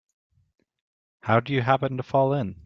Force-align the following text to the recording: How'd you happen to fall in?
How'd 1.21 1.51
you 1.51 1.61
happen 1.61 1.95
to 1.97 2.01
fall 2.01 2.33
in? 2.33 2.55